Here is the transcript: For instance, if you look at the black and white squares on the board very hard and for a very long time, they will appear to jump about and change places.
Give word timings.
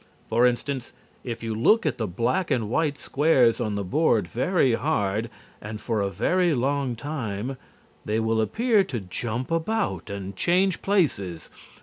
For 0.29 0.47
instance, 0.47 0.93
if 1.23 1.43
you 1.43 1.53
look 1.53 1.85
at 1.85 1.99
the 1.99 2.07
black 2.07 2.49
and 2.49 2.71
white 2.71 2.97
squares 2.97 3.61
on 3.61 3.75
the 3.75 3.83
board 3.83 4.27
very 4.27 4.73
hard 4.73 5.29
and 5.61 5.79
for 5.79 6.01
a 6.01 6.09
very 6.09 6.55
long 6.55 6.95
time, 6.95 7.55
they 8.03 8.19
will 8.19 8.41
appear 8.41 8.83
to 8.83 8.99
jump 9.01 9.51
about 9.51 10.09
and 10.09 10.35
change 10.35 10.81
places. 10.81 11.51